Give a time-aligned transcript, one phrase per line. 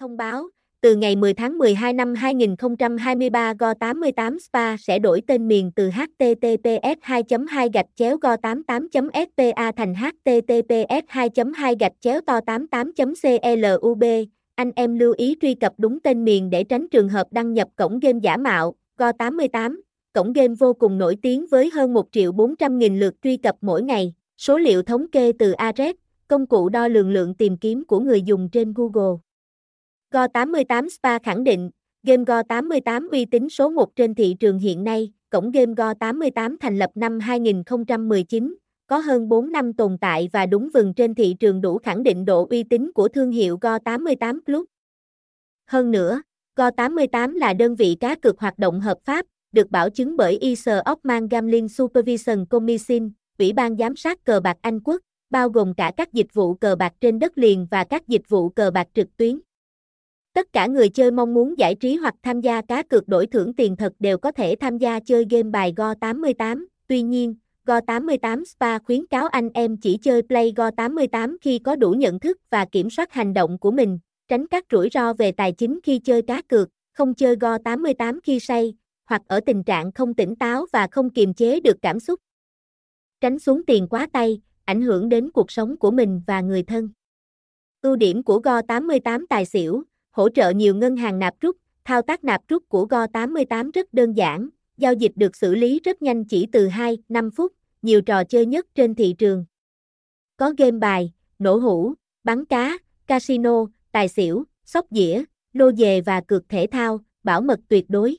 [0.00, 0.48] Thông báo,
[0.80, 6.98] từ ngày 10 tháng 12 năm 2023 Go88 Spa sẽ đổi tên miền từ https
[7.02, 12.92] 2 2 gạch chéo go 88 spa thành https 2 2 gạch chéo to 88
[12.94, 14.04] club
[14.54, 17.68] anh em lưu ý truy cập đúng tên miền để tránh trường hợp đăng nhập
[17.76, 19.80] cổng game giả mạo, Go88,
[20.12, 23.56] cổng game vô cùng nổi tiếng với hơn 1 triệu 400 nghìn lượt truy cập
[23.60, 25.96] mỗi ngày, số liệu thống kê từ Ares
[26.28, 29.27] công cụ đo lường lượng tìm kiếm của người dùng trên Google.
[30.14, 31.70] Go88 Spa khẳng định,
[32.02, 36.78] game Go88 uy tín số 1 trên thị trường hiện nay, cổng game Go88 thành
[36.78, 38.54] lập năm 2019,
[38.86, 42.24] có hơn 4 năm tồn tại và đúng vừng trên thị trường đủ khẳng định
[42.24, 44.64] độ uy tín của thương hiệu Go88 Club.
[45.66, 46.22] Hơn nữa,
[46.56, 50.80] Go88 là đơn vị cá cược hoạt động hợp pháp, được bảo chứng bởi ESA
[50.80, 55.92] of Gambling Supervision Commission, Ủy ban giám sát cờ bạc Anh Quốc, bao gồm cả
[55.96, 59.16] các dịch vụ cờ bạc trên đất liền và các dịch vụ cờ bạc trực
[59.16, 59.38] tuyến.
[60.38, 63.54] Tất cả người chơi mong muốn giải trí hoặc tham gia cá cược đổi thưởng
[63.54, 67.34] tiền thật đều có thể tham gia chơi game bài Go88, tuy nhiên,
[67.66, 72.38] Go88 Spa khuyến cáo anh em chỉ chơi Play Go88 khi có đủ nhận thức
[72.50, 75.98] và kiểm soát hành động của mình, tránh các rủi ro về tài chính khi
[75.98, 78.74] chơi cá cược, không chơi Go88 khi say,
[79.06, 82.20] hoặc ở tình trạng không tỉnh táo và không kiềm chế được cảm xúc.
[83.20, 86.88] Tránh xuống tiền quá tay, ảnh hưởng đến cuộc sống của mình và người thân.
[87.82, 89.84] Ưu điểm của Go88 tài xỉu,
[90.18, 94.12] hỗ trợ nhiều ngân hàng nạp rút, thao tác nạp rút của Go88 rất đơn
[94.12, 97.52] giản, giao dịch được xử lý rất nhanh chỉ từ 2-5 phút,
[97.82, 99.44] nhiều trò chơi nhất trên thị trường.
[100.36, 106.20] Có game bài, nổ hũ, bắn cá, casino, tài xỉu, sóc dĩa, lô dề và
[106.20, 108.16] cược thể thao, bảo mật tuyệt đối.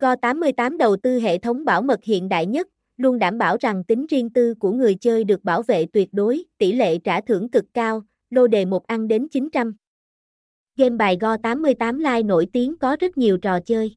[0.00, 4.06] Go88 đầu tư hệ thống bảo mật hiện đại nhất, luôn đảm bảo rằng tính
[4.06, 7.64] riêng tư của người chơi được bảo vệ tuyệt đối, tỷ lệ trả thưởng cực
[7.74, 9.76] cao, lô đề một ăn đến 900.
[10.78, 13.96] Game bài Go88 Live nổi tiếng có rất nhiều trò chơi.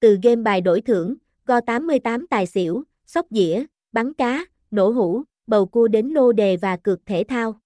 [0.00, 1.14] Từ game bài đổi thưởng,
[1.46, 6.76] Go88 tài xỉu, sóc dĩa, bắn cá, nổ hũ, bầu cua đến lô đề và
[6.76, 7.60] cược thể thao.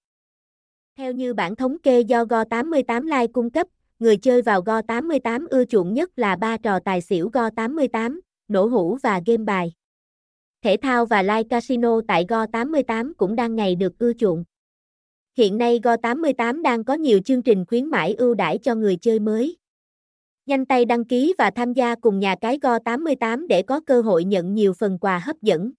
[0.97, 3.67] Theo như bản thống kê do Go88 Live cung cấp,
[3.99, 8.99] người chơi vào Go88 ưa chuộng nhất là ba trò tài xỉu Go88, nổ hũ
[9.03, 9.72] và game bài.
[10.62, 14.44] Thể thao và live casino tại Go88 cũng đang ngày được ưa chuộng.
[15.38, 19.19] Hiện nay Go88 đang có nhiều chương trình khuyến mãi ưu đãi cho người chơi
[19.19, 19.56] mới.
[20.47, 24.25] Nhanh tay đăng ký và tham gia cùng nhà cái Go88 để có cơ hội
[24.25, 25.72] nhận nhiều phần quà hấp dẫn.